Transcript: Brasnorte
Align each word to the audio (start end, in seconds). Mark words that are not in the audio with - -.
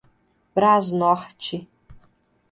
Brasnorte 0.55 1.57